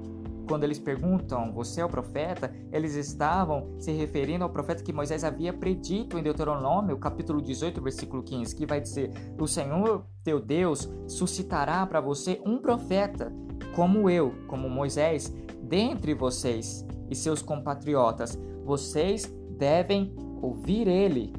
quando 0.46 0.64
eles 0.64 0.78
perguntam, 0.78 1.52
você 1.52 1.80
é 1.80 1.84
o 1.84 1.88
profeta? 1.88 2.54
Eles 2.72 2.94
estavam 2.94 3.68
se 3.78 3.90
referindo 3.90 4.44
ao 4.44 4.50
profeta 4.50 4.82
que 4.82 4.92
Moisés 4.92 5.24
havia 5.24 5.52
predito 5.52 6.18
em 6.18 6.22
Deuteronômio, 6.22 6.96
capítulo 6.98 7.42
18, 7.42 7.82
versículo 7.82 8.22
15, 8.22 8.54
que 8.54 8.66
vai 8.66 8.80
dizer: 8.80 9.10
O 9.38 9.46
Senhor 9.46 10.06
teu 10.22 10.40
Deus 10.40 10.88
suscitará 11.08 11.84
para 11.86 12.00
você 12.00 12.40
um 12.46 12.58
profeta, 12.58 13.32
como 13.74 14.08
eu, 14.08 14.34
como 14.46 14.70
Moisés, 14.70 15.34
dentre 15.62 16.14
vocês 16.14 16.86
e 17.10 17.14
seus 17.14 17.42
compatriotas. 17.42 18.38
Vocês 18.64 19.26
devem 19.58 20.14
ouvir 20.40 20.86
ele. 20.86 21.32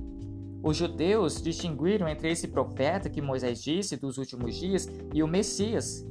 Os 0.67 0.75
judeus 0.75 1.41
distinguiram 1.41 2.09
entre 2.09 2.29
esse 2.29 2.49
profeta 2.49 3.09
que 3.09 3.21
Moisés 3.21 3.63
disse 3.63 3.95
dos 3.95 4.17
últimos 4.17 4.53
dias 4.53 4.85
e 5.13 5.23
o 5.23 5.27
Messias. 5.27 6.05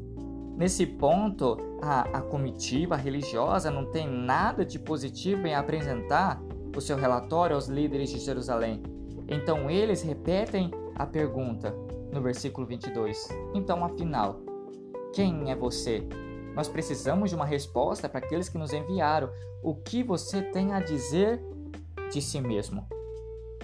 Nesse 0.56 0.86
ponto, 0.86 1.58
a, 1.82 2.00
a 2.00 2.22
comitiva 2.22 2.96
religiosa 2.96 3.70
não 3.70 3.84
tem 3.90 4.08
nada 4.08 4.64
de 4.64 4.78
positivo 4.78 5.46
em 5.46 5.54
apresentar 5.54 6.40
o 6.74 6.80
seu 6.80 6.96
relatório 6.96 7.54
aos 7.54 7.68
líderes 7.68 8.08
de 8.08 8.18
Jerusalém. 8.18 8.82
Então 9.28 9.68
eles 9.68 10.00
repetem 10.00 10.70
a 10.94 11.04
pergunta 11.04 11.76
no 12.10 12.22
versículo 12.22 12.66
22. 12.66 13.28
Então, 13.52 13.84
afinal, 13.84 14.40
quem 15.12 15.50
é 15.50 15.54
você? 15.54 16.02
Nós 16.54 16.66
precisamos 16.66 17.28
de 17.28 17.36
uma 17.36 17.44
resposta 17.44 18.08
para 18.08 18.20
aqueles 18.20 18.48
que 18.48 18.56
nos 18.56 18.72
enviaram. 18.72 19.28
O 19.62 19.74
que 19.74 20.02
você 20.02 20.40
tem 20.40 20.72
a 20.72 20.80
dizer 20.80 21.42
de 22.10 22.22
si 22.22 22.40
mesmo? 22.40 22.95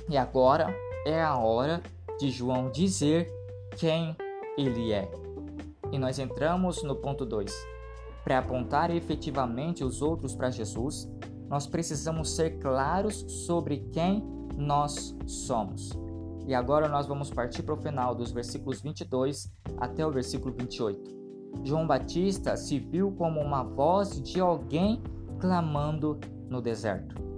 E 0.08 0.16
agora 0.16 0.74
é 1.06 1.22
a 1.22 1.36
hora 1.36 1.82
de 2.18 2.30
João 2.30 2.70
dizer 2.70 3.32
quem 3.76 4.16
ele 4.56 4.92
é. 4.92 5.10
E 5.90 5.98
nós 5.98 6.18
entramos 6.18 6.82
no 6.82 6.96
ponto 6.96 7.24
2. 7.24 7.52
Para 8.24 8.38
apontar 8.38 8.90
efetivamente 8.90 9.82
os 9.82 10.00
outros 10.00 10.34
para 10.34 10.50
Jesus, 10.50 11.08
nós 11.48 11.66
precisamos 11.66 12.34
ser 12.34 12.58
claros 12.58 13.24
sobre 13.46 13.78
quem 13.92 14.22
nós 14.56 15.14
somos. 15.26 15.90
E 16.46 16.54
agora 16.54 16.88
nós 16.88 17.06
vamos 17.06 17.30
partir 17.30 17.62
para 17.62 17.74
o 17.74 17.76
final 17.76 18.14
dos 18.14 18.32
versículos 18.32 18.80
22 18.80 19.52
até 19.76 20.06
o 20.06 20.10
versículo 20.10 20.54
28. 20.56 21.22
João 21.64 21.86
Batista 21.86 22.56
se 22.56 22.78
viu 22.78 23.12
como 23.12 23.40
uma 23.40 23.62
voz 23.62 24.20
de 24.20 24.40
alguém 24.40 25.02
clamando 25.38 26.18
no 26.48 26.60
deserto. 26.60 27.31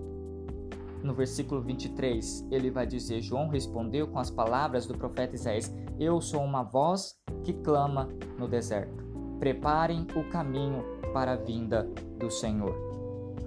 No 1.04 1.12
versículo 1.12 1.60
23, 1.60 2.48
ele 2.50 2.70
vai 2.70 2.86
dizer: 2.86 3.20
João 3.20 3.46
respondeu 3.48 4.08
com 4.08 4.18
as 4.18 4.30
palavras 4.30 4.86
do 4.86 4.96
profeta 4.96 5.34
Isaías: 5.34 5.70
Eu 6.00 6.18
sou 6.18 6.42
uma 6.42 6.62
voz 6.62 7.14
que 7.42 7.52
clama 7.52 8.08
no 8.38 8.48
deserto. 8.48 9.04
Preparem 9.38 10.06
o 10.16 10.24
caminho 10.30 10.82
para 11.12 11.34
a 11.34 11.36
vinda 11.36 11.86
do 12.18 12.30
Senhor. 12.30 12.74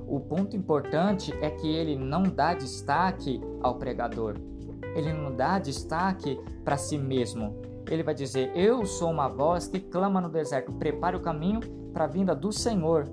O 0.08 0.20
ponto 0.20 0.56
importante 0.56 1.34
é 1.42 1.50
que 1.50 1.68
ele 1.68 1.96
não 1.96 2.22
dá 2.22 2.54
destaque 2.54 3.42
ao 3.64 3.80
pregador. 3.80 4.36
Ele 4.96 5.12
não 5.12 5.36
dá 5.36 5.58
destaque 5.58 6.40
para 6.64 6.78
si 6.78 6.96
mesmo. 6.96 7.60
Ele 7.90 8.04
vai 8.04 8.14
dizer: 8.14 8.52
Eu 8.56 8.86
sou 8.86 9.10
uma 9.10 9.28
voz 9.28 9.68
que 9.68 9.80
clama 9.80 10.22
no 10.22 10.30
deserto, 10.30 10.72
prepare 10.74 11.18
o 11.18 11.22
caminho 11.22 11.62
para 11.92 12.04
a 12.04 12.08
vinda 12.08 12.36
do 12.36 12.52
Senhor. 12.52 13.10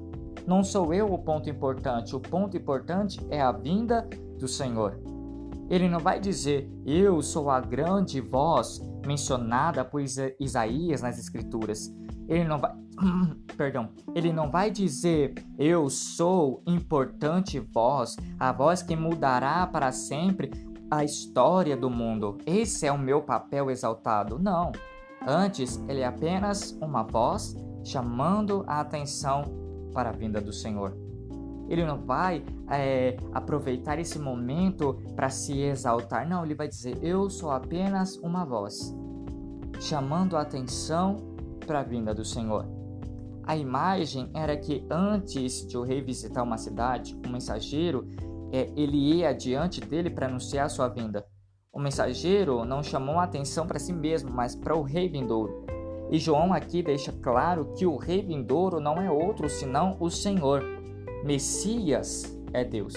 Não 0.47 0.63
sou 0.63 0.93
eu 0.93 1.11
o 1.11 1.19
ponto 1.19 1.49
importante, 1.49 2.15
o 2.15 2.21
ponto 2.21 2.55
importante 2.55 3.19
é 3.31 3.41
a 3.41 3.51
vinda 3.51 4.07
do 4.45 4.49
Senhor. 4.49 5.01
Ele 5.71 5.89
não 5.89 5.99
vai 5.99 6.21
dizer, 6.21 6.71
eu 6.85 7.23
sou 7.23 7.49
a 7.49 7.59
grande 7.61 8.21
voz 8.21 8.79
mencionada 9.07 9.83
por 9.83 10.03
Isaías 10.39 11.01
nas 11.01 11.19
Escrituras. 11.19 11.91
Ele 12.29 12.45
não 12.45 12.59
vai, 12.59 12.73
perdão, 13.57 13.89
ele 14.15 14.35
não 14.35 14.51
vai 14.51 14.71
dizer, 14.71 15.33
eu 15.59 15.89
sou 15.89 16.63
importante 16.67 17.59
voz, 17.59 18.17
a 18.39 18.53
voz 18.53 18.83
que 18.83 18.95
mudará 18.95 19.67
para 19.67 19.91
sempre 19.91 20.51
a 20.91 21.03
história 21.03 21.75
do 21.75 21.89
mundo. 21.89 22.37
Esse 22.45 22.87
é 22.87 22.93
o 22.93 22.99
meu 22.99 23.23
papel 23.23 23.71
exaltado. 23.71 24.39
Não. 24.39 24.73
Antes, 25.27 25.83
ele 25.89 26.01
é 26.01 26.07
apenas 26.07 26.77
uma 26.83 27.03
voz 27.03 27.57
chamando 27.83 28.63
a 28.67 28.81
atenção 28.81 29.43
para 29.95 30.11
a 30.11 30.13
vinda 30.13 30.39
do 30.39 30.53
Senhor. 30.53 31.04
Ele 31.69 31.85
não 31.85 31.99
vai 31.99 32.45
é, 32.71 33.17
aproveitar 33.33 33.99
esse 33.99 34.19
momento 34.19 35.01
para 35.17 35.31
se 35.31 35.61
exaltar. 35.61 36.29
Não, 36.29 36.45
ele 36.45 36.55
vai 36.55 36.69
dizer: 36.69 36.99
Eu 37.03 37.31
sou 37.31 37.51
apenas 37.51 38.17
uma 38.17 38.45
voz, 38.45 38.95
chamando 39.81 40.37
a 40.37 40.43
atenção 40.43 41.35
para 41.67 41.81
a 41.81 41.83
vinda 41.85 42.15
do 42.15 42.25
Senhor. 42.25 42.67
A 43.47 43.57
imagem 43.57 44.31
era 44.35 44.57
que 44.57 44.87
antes 44.91 45.67
de 45.67 45.77
o 45.77 45.83
rei 45.83 46.01
visitar 46.01 46.43
uma 46.43 46.57
cidade, 46.57 47.19
um 47.27 47.31
mensageiro, 47.31 48.09
é, 48.51 48.71
ele 48.77 48.97
ia 48.97 49.31
adiante 49.31 49.81
dele 49.81 50.09
para 50.09 50.27
anunciar 50.27 50.71
sua 50.71 50.89
vinda. 50.89 51.27
O 51.73 51.79
mensageiro 51.79 52.65
não 52.65 52.83
chamou 52.83 53.19
a 53.19 53.25
atenção 53.25 53.67
para 53.67 53.79
si 53.79 53.93
mesmo, 53.93 54.31
mas 54.31 54.55
para 54.55 54.77
o 54.77 54.83
rei 54.83 55.09
vindouro. 55.09 55.67
E 56.11 56.19
João 56.19 56.53
aqui 56.53 56.83
deixa 56.83 57.13
claro 57.13 57.73
que 57.77 57.85
o 57.85 57.97
rei 57.97 58.23
vindouro 58.23 58.79
não 58.79 59.01
é 59.01 59.11
outro 59.11 59.49
senão 59.49 59.97
o 59.99 60.09
Senhor. 60.09 60.63
Messias 61.25 62.37
é 62.53 62.63
Deus. 62.63 62.95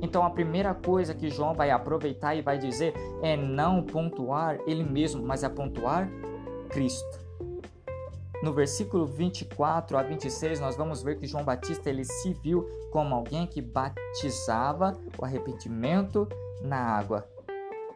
Então 0.00 0.24
a 0.24 0.30
primeira 0.30 0.72
coisa 0.74 1.12
que 1.12 1.28
João 1.28 1.54
vai 1.54 1.70
aproveitar 1.70 2.36
e 2.36 2.40
vai 2.40 2.56
dizer 2.56 2.94
é 3.20 3.36
não 3.36 3.82
pontuar 3.82 4.60
ele 4.66 4.84
mesmo, 4.84 5.26
mas 5.26 5.42
é 5.42 5.48
pontuar 5.48 6.08
Cristo. 6.70 7.26
No 8.42 8.52
versículo 8.52 9.06
24 9.06 9.96
a 9.96 10.02
26, 10.02 10.60
nós 10.60 10.76
vamos 10.76 11.02
ver 11.02 11.18
que 11.18 11.26
João 11.26 11.42
Batista 11.42 11.90
ele 11.90 12.04
se 12.04 12.32
viu 12.32 12.64
como 12.92 13.14
alguém 13.14 13.46
que 13.46 13.60
batizava 13.60 14.96
o 15.18 15.24
arrependimento 15.24 16.28
na 16.62 16.78
água. 16.78 17.26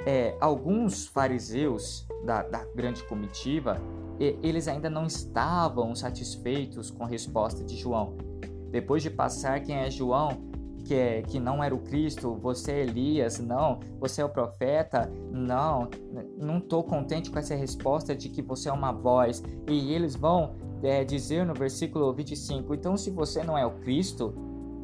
É, 0.04 0.34
alguns 0.40 1.06
fariseus 1.06 2.04
da, 2.24 2.42
da 2.42 2.64
grande 2.74 3.04
comitiva, 3.04 3.80
eles 4.18 4.66
ainda 4.66 4.90
não 4.90 5.06
estavam 5.06 5.94
satisfeitos 5.94 6.90
com 6.90 7.04
a 7.04 7.06
resposta 7.06 7.62
de 7.62 7.76
João. 7.76 8.29
Depois 8.70 9.02
de 9.02 9.10
passar 9.10 9.60
quem 9.60 9.76
é 9.76 9.90
João, 9.90 10.50
que, 10.84 10.94
é, 10.94 11.22
que 11.22 11.38
não 11.38 11.62
era 11.62 11.74
o 11.74 11.78
Cristo, 11.78 12.34
você 12.34 12.72
é 12.72 12.80
Elias, 12.82 13.38
não, 13.38 13.80
você 13.98 14.22
é 14.22 14.24
o 14.24 14.28
profeta, 14.28 15.10
não, 15.30 15.88
não 16.36 16.58
estou 16.58 16.82
contente 16.82 17.30
com 17.30 17.38
essa 17.38 17.54
resposta 17.54 18.14
de 18.14 18.28
que 18.28 18.42
você 18.42 18.68
é 18.68 18.72
uma 18.72 18.92
voz. 18.92 19.42
E 19.68 19.92
eles 19.92 20.16
vão 20.16 20.54
é, 20.82 21.04
dizer 21.04 21.44
no 21.46 21.54
versículo 21.54 22.12
25: 22.12 22.74
então, 22.74 22.96
se 22.96 23.10
você 23.10 23.42
não 23.42 23.56
é 23.56 23.64
o 23.64 23.72
Cristo, 23.80 24.34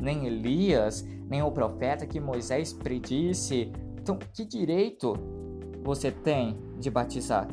nem 0.00 0.26
Elias, 0.26 1.06
nem 1.28 1.42
o 1.42 1.50
profeta 1.50 2.06
que 2.06 2.20
Moisés 2.20 2.72
predisse, 2.72 3.72
então 4.00 4.18
que 4.32 4.44
direito 4.44 5.14
você 5.82 6.10
tem 6.10 6.58
de 6.78 6.90
batizar? 6.90 7.48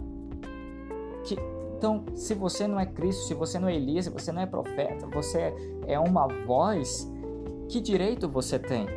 Então, 1.84 2.02
se 2.15 2.34
você 2.34 2.65
não 2.65 2.80
é 2.80 2.86
Cristo, 2.86 3.26
se 3.26 3.34
você 3.34 3.60
não 3.60 3.67
é 3.67 3.76
Elias, 3.76 4.06
se 4.06 4.10
você 4.10 4.32
não 4.32 4.41
é 4.41 4.46
profeta, 4.46 5.06
você 5.08 5.54
é 5.86 6.00
uma 6.00 6.30
voz, 6.46 7.12
que 7.67 7.82
direito 7.82 8.30
você 8.30 8.58
tem? 8.58 8.88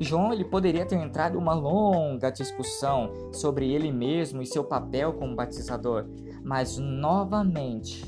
João 0.00 0.32
ele 0.32 0.42
poderia 0.42 0.86
ter 0.86 0.96
entrado 0.96 1.36
uma 1.36 1.52
longa 1.52 2.30
discussão 2.30 3.12
sobre 3.30 3.70
ele 3.70 3.92
mesmo 3.92 4.40
e 4.40 4.46
seu 4.46 4.64
papel 4.64 5.12
como 5.12 5.36
batizador, 5.36 6.06
mas 6.42 6.78
novamente, 6.78 8.02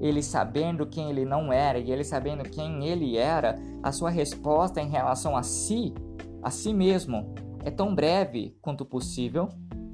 ele 0.00 0.20
sabendo 0.20 0.84
quem 0.84 1.08
ele 1.08 1.24
não 1.24 1.52
era 1.52 1.78
e 1.78 1.92
ele 1.92 2.02
sabendo 2.02 2.42
quem 2.42 2.88
ele 2.88 3.16
era, 3.16 3.54
a 3.84 3.92
sua 3.92 4.10
resposta 4.10 4.80
em 4.80 4.88
relação 4.88 5.36
a 5.36 5.44
si, 5.44 5.94
a 6.42 6.50
si 6.50 6.74
mesmo, 6.74 7.32
é 7.64 7.70
tão 7.70 7.94
breve 7.94 8.56
quanto 8.60 8.84
possível. 8.84 9.48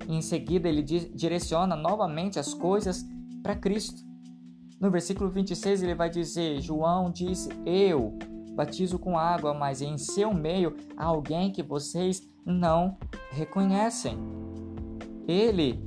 E 0.09 0.17
em 0.17 0.23
seguida 0.23 0.67
ele 0.67 0.83
direciona 0.83 1.77
novamente 1.77 2.39
as 2.39 2.55
coisas 2.55 3.05
para 3.43 3.55
Cristo. 3.57 4.03
No 4.81 4.91
versículo 4.91 5.31
26 5.31 5.83
ele 5.83 5.95
vai 5.95 6.09
dizer: 6.09 6.61
João 6.61 7.11
disse: 7.11 7.49
Eu 7.67 8.17
batizo 8.55 8.99
com 8.99 9.19
água, 9.19 9.55
mas 9.55 9.83
em 9.83 9.97
seu 9.99 10.33
meio 10.33 10.77
há 10.97 11.05
alguém 11.05 11.51
que 11.51 11.63
vocês 11.63 12.23
não 12.45 12.97
reconhecem. 13.31 14.19
Ele 15.27 15.83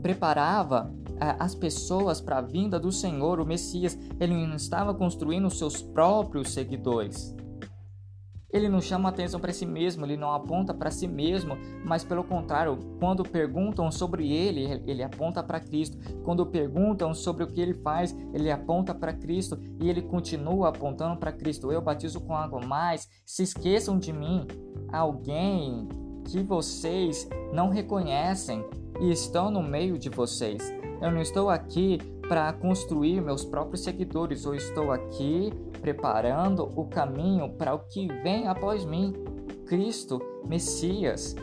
preparava 0.00 0.92
as 1.38 1.54
pessoas 1.54 2.20
para 2.20 2.38
a 2.38 2.42
vinda 2.42 2.78
do 2.78 2.90
Senhor, 2.90 3.40
o 3.40 3.46
Messias. 3.46 3.96
Ele 4.18 4.46
não 4.46 4.56
estava 4.56 4.92
construindo 4.92 5.48
seus 5.50 5.80
próprios 5.80 6.52
seguidores. 6.52 7.34
Ele 8.52 8.68
não 8.68 8.80
chama 8.80 9.08
atenção 9.08 9.40
para 9.40 9.52
si 9.52 9.64
mesmo, 9.64 10.04
ele 10.04 10.16
não 10.16 10.32
aponta 10.32 10.74
para 10.74 10.90
si 10.90 11.08
mesmo, 11.08 11.56
mas 11.84 12.04
pelo 12.04 12.22
contrário, 12.22 12.78
quando 13.00 13.22
perguntam 13.22 13.90
sobre 13.90 14.30
ele, 14.30 14.82
ele 14.86 15.02
aponta 15.02 15.42
para 15.42 15.58
Cristo. 15.58 15.96
Quando 16.22 16.44
perguntam 16.44 17.14
sobre 17.14 17.44
o 17.44 17.46
que 17.46 17.60
ele 17.60 17.74
faz, 17.74 18.14
ele 18.34 18.50
aponta 18.50 18.94
para 18.94 19.14
Cristo 19.14 19.58
e 19.80 19.88
ele 19.88 20.02
continua 20.02 20.68
apontando 20.68 21.16
para 21.16 21.32
Cristo. 21.32 21.72
Eu 21.72 21.80
batizo 21.80 22.20
com 22.20 22.36
água, 22.36 22.60
mas 22.60 23.08
se 23.24 23.42
esqueçam 23.42 23.98
de 23.98 24.12
mim, 24.12 24.46
alguém 24.92 25.88
que 26.24 26.42
vocês 26.42 27.28
não 27.52 27.70
reconhecem 27.70 28.64
e 29.00 29.10
estão 29.10 29.50
no 29.50 29.62
meio 29.62 29.98
de 29.98 30.08
vocês. 30.08 30.72
Eu 31.00 31.10
não 31.10 31.20
estou 31.20 31.48
aqui 31.50 31.98
para 32.28 32.52
construir 32.52 33.20
meus 33.20 33.44
próprios 33.44 33.82
seguidores, 33.82 34.44
eu 34.44 34.54
estou 34.54 34.92
aqui 34.92 35.52
preparando 35.82 36.70
o 36.76 36.86
caminho 36.86 37.50
para 37.50 37.74
o 37.74 37.80
que 37.80 38.06
vem 38.22 38.46
após 38.46 38.84
mim, 38.84 39.12
Cristo, 39.66 40.22
Messias. 40.46 41.34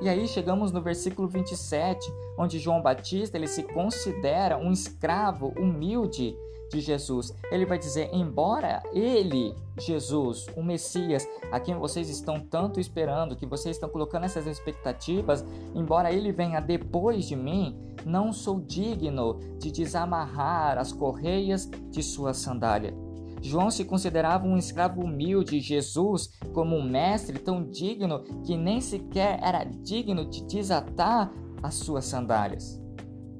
E 0.00 0.08
aí 0.08 0.26
chegamos 0.26 0.72
no 0.72 0.80
versículo 0.80 1.28
27, 1.28 2.10
onde 2.36 2.58
João 2.58 2.80
Batista 2.80 3.36
ele 3.36 3.46
se 3.46 3.62
considera 3.62 4.56
um 4.56 4.72
escravo 4.72 5.52
humilde 5.58 6.36
de 6.70 6.80
Jesus. 6.80 7.34
Ele 7.50 7.66
vai 7.66 7.78
dizer: 7.78 8.10
embora 8.12 8.82
ele, 8.92 9.54
Jesus, 9.78 10.46
o 10.56 10.62
Messias, 10.62 11.26
a 11.50 11.58
quem 11.58 11.74
vocês 11.74 12.08
estão 12.08 12.38
tanto 12.40 12.78
esperando, 12.78 13.36
que 13.36 13.46
vocês 13.46 13.76
estão 13.76 13.88
colocando 13.88 14.24
essas 14.24 14.46
expectativas, 14.46 15.44
embora 15.74 16.12
ele 16.12 16.30
venha 16.32 16.60
depois 16.60 17.24
de 17.24 17.34
mim, 17.34 17.76
não 18.04 18.32
sou 18.32 18.60
digno 18.60 19.38
de 19.58 19.70
desamarrar 19.70 20.78
as 20.78 20.92
correias 20.92 21.68
de 21.90 22.02
sua 22.02 22.32
sandália. 22.32 23.07
João 23.40 23.70
se 23.70 23.84
considerava 23.84 24.46
um 24.46 24.56
escravo 24.56 25.02
humilde, 25.02 25.60
Jesus, 25.60 26.30
como 26.52 26.76
um 26.76 26.82
mestre 26.82 27.38
tão 27.38 27.64
digno 27.64 28.22
que 28.44 28.56
nem 28.56 28.80
sequer 28.80 29.38
era 29.42 29.64
digno 29.64 30.24
de 30.24 30.44
desatar 30.44 31.32
as 31.62 31.74
suas 31.74 32.04
sandálias. 32.04 32.80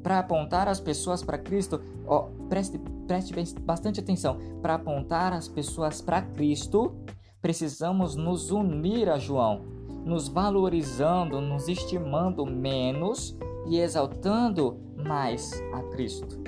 Para 0.03 0.21
apontar 0.21 0.69
as 0.69 0.81
pessoas 0.81 1.23
para 1.23 1.39
Cristo, 1.39 1.81
ó, 2.07 2.29
preste, 2.49 2.81
preste 3.07 3.35
bastante 3.61 4.01
atenção, 4.01 4.39
para 4.63 4.75
apontar 4.75 5.33
as 5.33 5.49
pessoas 5.49 6.01
para 6.01 6.23
Cristo, 6.23 6.95
precisamos 7.41 8.15
nos 8.15 8.51
unir 8.51 9.09
a 9.09 9.19
João, 9.19 9.65
nos 10.05 10.29
valorizando, 10.29 11.41
nos 11.41 11.69
estimando 11.69 12.47
menos 12.47 13.37
e 13.67 13.79
exaltando 13.79 14.79
mais 14.97 15.61
a 15.73 15.83
Cristo. 15.83 16.39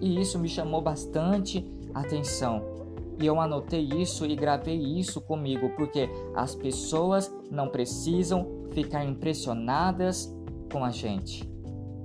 E 0.00 0.20
isso 0.20 0.38
me 0.38 0.48
chamou 0.48 0.80
bastante 0.80 1.64
atenção. 1.94 2.77
E 3.20 3.26
eu 3.26 3.40
anotei 3.40 3.82
isso 3.82 4.24
e 4.24 4.36
gravei 4.36 4.78
isso 4.78 5.20
comigo, 5.20 5.70
porque 5.70 6.08
as 6.34 6.54
pessoas 6.54 7.32
não 7.50 7.68
precisam 7.68 8.68
ficar 8.72 9.04
impressionadas 9.04 10.32
com 10.72 10.84
a 10.84 10.90
gente. 10.90 11.48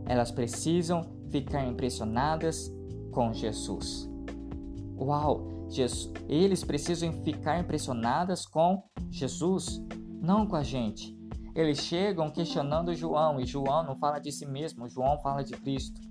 Elas 0.07 0.31
precisam 0.31 1.03
ficar 1.29 1.65
impressionadas 1.65 2.73
com 3.11 3.31
Jesus. 3.31 4.09
Uau, 4.97 5.67
Jesus, 5.69 6.11
eles 6.27 6.63
precisam 6.63 7.13
ficar 7.23 7.59
impressionadas 7.59 8.45
com 8.45 8.83
Jesus, 9.09 9.81
não 10.21 10.47
com 10.47 10.55
a 10.55 10.63
gente. 10.63 11.17
Eles 11.55 11.79
chegam 11.79 12.31
questionando 12.31 12.95
João 12.95 13.39
e 13.39 13.45
João 13.45 13.83
não 13.83 13.95
fala 13.97 14.19
de 14.19 14.31
si 14.31 14.45
mesmo, 14.45 14.89
João 14.89 15.19
fala 15.19 15.43
de 15.43 15.53
Cristo. 15.53 16.01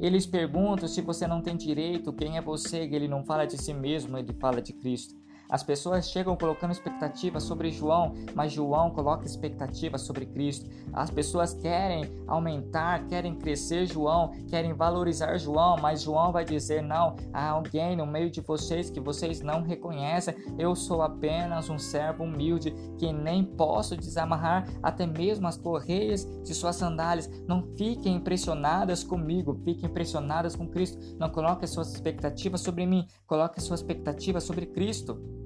Eles 0.00 0.24
perguntam 0.24 0.88
se 0.88 1.02
você 1.02 1.26
não 1.26 1.42
tem 1.42 1.56
direito, 1.56 2.12
quem 2.12 2.38
é 2.38 2.40
você? 2.40 2.78
Ele 2.78 3.06
não 3.06 3.22
fala 3.22 3.46
de 3.46 3.58
si 3.58 3.74
mesmo, 3.74 4.16
ele 4.16 4.32
fala 4.32 4.62
de 4.62 4.72
Cristo. 4.72 5.19
As 5.50 5.62
pessoas 5.62 6.08
chegam 6.08 6.36
colocando 6.36 6.70
expectativas 6.70 7.42
sobre 7.42 7.70
João, 7.70 8.14
mas 8.34 8.52
João 8.52 8.90
coloca 8.90 9.26
expectativas 9.26 10.02
sobre 10.02 10.26
Cristo. 10.26 10.70
As 10.92 11.10
pessoas 11.10 11.52
querem 11.52 12.04
aumentar, 12.26 13.06
querem 13.06 13.34
crescer 13.34 13.86
João, 13.86 14.30
querem 14.48 14.72
valorizar 14.72 15.36
João, 15.38 15.76
mas 15.80 16.02
João 16.02 16.32
vai 16.32 16.44
dizer: 16.44 16.82
não, 16.82 17.16
há 17.32 17.50
alguém 17.50 17.96
no 17.96 18.06
meio 18.06 18.30
de 18.30 18.40
vocês 18.40 18.90
que 18.90 19.00
vocês 19.00 19.40
não 19.40 19.62
reconhecem. 19.62 20.34
Eu 20.58 20.74
sou 20.76 21.02
apenas 21.02 21.68
um 21.68 21.78
servo 21.78 22.24
humilde 22.24 22.74
que 22.98 23.12
nem 23.12 23.44
posso 23.44 23.96
desamarrar 23.96 24.66
até 24.82 25.06
mesmo 25.06 25.46
as 25.48 25.56
correias 25.56 26.24
de 26.42 26.54
suas 26.54 26.76
sandálias. 26.76 27.28
Não 27.46 27.62
fiquem 27.76 28.16
impressionadas 28.16 29.02
comigo, 29.02 29.60
fiquem 29.64 29.88
impressionadas 29.88 30.54
com 30.54 30.68
Cristo. 30.68 30.98
Não 31.18 31.28
coloquem 31.28 31.66
suas 31.66 31.92
expectativas 31.92 32.60
sobre 32.60 32.86
mim, 32.86 33.06
coloquem 33.26 33.62
suas 33.62 33.80
expectativas 33.80 34.44
sobre 34.44 34.66
Cristo. 34.66 35.39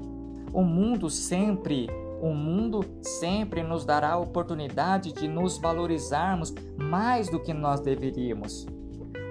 O 0.54 0.62
mundo 0.62 1.10
sempre, 1.10 1.90
o 2.22 2.32
mundo 2.32 2.84
sempre 3.02 3.60
nos 3.60 3.84
dará 3.84 4.12
a 4.12 4.18
oportunidade 4.18 5.12
de 5.12 5.26
nos 5.26 5.58
valorizarmos 5.58 6.54
mais 6.78 7.28
do 7.28 7.40
que 7.40 7.52
nós 7.52 7.80
deveríamos. 7.80 8.64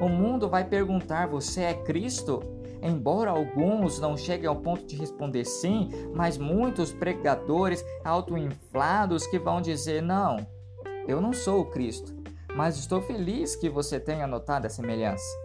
O 0.02 0.10
mundo 0.10 0.50
vai 0.50 0.66
perguntar: 0.66 1.30
Você 1.30 1.62
é 1.62 1.74
Cristo? 1.74 2.42
Embora 2.82 3.32
alguns 3.32 4.02
não 4.02 4.18
cheguem 4.18 4.48
ao 4.48 4.58
ponto 4.58 4.86
de 4.86 4.98
responder 4.98 5.46
sim, 5.46 5.90
mas 6.14 6.38
muitos 6.38 6.92
pregadores 6.92 7.86
autoinflados 8.04 9.26
que 9.26 9.40
vão 9.40 9.62
dizer: 9.62 10.02
Não, 10.02 10.36
eu 11.08 11.22
não 11.22 11.32
sou 11.32 11.62
o 11.62 11.72
Cristo. 11.72 12.14
Mas 12.54 12.78
estou 12.78 13.02
feliz 13.02 13.56
que 13.56 13.70
você 13.70 13.98
tenha 13.98 14.28
notado 14.28 14.66
a 14.66 14.70
semelhança. 14.70 15.42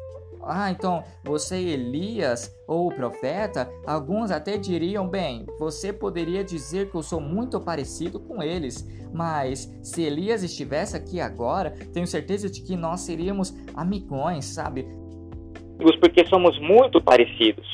Ah, 0.49 0.71
então 0.71 1.05
você 1.23 1.57
Elias 1.57 2.51
ou 2.67 2.89
o 2.89 2.95
profeta? 2.95 3.71
Alguns 3.87 4.31
até 4.31 4.57
diriam, 4.57 5.07
bem, 5.07 5.45
você 5.59 5.93
poderia 5.93 6.43
dizer 6.43 6.91
que 6.91 6.97
eu 6.97 7.03
sou 7.03 7.21
muito 7.21 7.61
parecido 7.61 8.19
com 8.19 8.43
eles, 8.43 8.89
mas 9.13 9.71
se 9.83 10.03
Elias 10.03 10.43
estivesse 10.43 10.97
aqui 10.97 11.21
agora, 11.21 11.75
tenho 11.93 12.07
certeza 12.07 12.49
de 12.49 12.63
que 12.63 12.77
nós 12.77 13.01
seríamos 13.01 13.55
amigões, 13.75 14.47
sabe? 14.47 14.87
Porque 16.01 16.27
somos 16.27 16.59
muito 16.59 17.01
parecidos. 17.01 17.67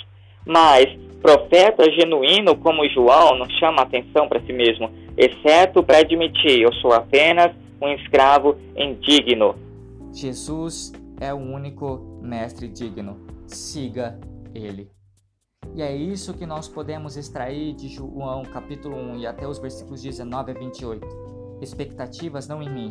Mas 0.45 0.87
profeta 1.23 1.91
genuíno 1.91 2.57
como 2.57 2.89
João 2.89 3.39
não 3.39 3.49
chama 3.49 3.83
atenção 3.83 4.29
para 4.29 4.41
si 4.41 4.53
mesmo, 4.53 4.91
exceto 5.17 5.83
para 5.83 5.99
admitir: 5.99 6.61
eu 6.61 6.73
sou 6.75 6.93
apenas 6.93 7.53
um 7.81 7.89
escravo 7.89 8.57
indigno. 8.77 9.55
Jesus 10.13 10.93
é 11.21 11.33
o 11.33 11.39
único 11.39 12.14
mestre 12.25 12.69
digno. 12.69 13.21
Siga 13.47 14.19
ele. 14.55 14.91
E 15.75 15.83
é 15.83 15.95
isso 15.95 16.35
que 16.35 16.47
nós 16.47 16.69
podemos 16.69 17.17
extrair 17.17 17.75
de 17.75 17.89
João 17.89 18.43
capítulo 18.45 18.97
1 18.97 19.17
e 19.19 19.27
até 19.27 19.47
os 19.47 19.59
versículos 19.59 20.03
19 20.03 20.53
a 20.53 20.55
28. 20.55 21.07
Expectativas 21.61 22.47
não 22.47 22.63
em 22.63 22.73
mim, 22.73 22.89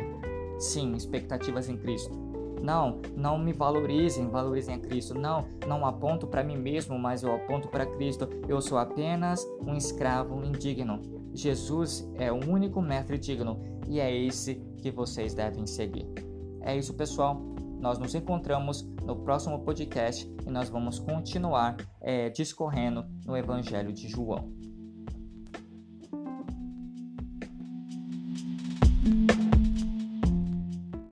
sim, 0.58 0.92
expectativas 0.94 1.68
em 1.68 1.76
Cristo. 1.76 2.24
Não, 2.62 3.00
não 3.14 3.38
me 3.38 3.52
valorizem, 3.52 4.28
valorizem 4.28 4.76
a 4.76 4.78
Cristo. 4.78 5.14
Não, 5.14 5.46
não 5.66 5.84
aponto 5.84 6.26
para 6.26 6.42
mim 6.42 6.56
mesmo, 6.56 6.98
mas 6.98 7.22
eu 7.22 7.34
aponto 7.34 7.68
para 7.68 7.84
Cristo. 7.84 8.28
Eu 8.48 8.60
sou 8.60 8.78
apenas 8.78 9.46
um 9.66 9.76
escravo 9.76 10.42
indigno. 10.42 11.00
Jesus 11.34 12.08
é 12.16 12.32
o 12.32 12.36
único 12.36 12.80
mestre 12.80 13.18
digno 13.18 13.60
e 13.86 14.00
é 14.00 14.14
esse 14.14 14.54
que 14.78 14.90
vocês 14.90 15.34
devem 15.34 15.66
seguir. 15.66 16.06
É 16.62 16.76
isso, 16.76 16.94
pessoal. 16.94 17.53
Nós 17.84 17.98
nos 17.98 18.14
encontramos 18.14 18.80
no 19.04 19.14
próximo 19.14 19.62
podcast 19.62 20.26
e 20.46 20.50
nós 20.50 20.70
vamos 20.70 20.98
continuar 20.98 21.76
é, 22.00 22.30
discorrendo 22.30 23.04
no 23.26 23.36
Evangelho 23.36 23.92
de 23.92 24.08
João. 24.08 24.50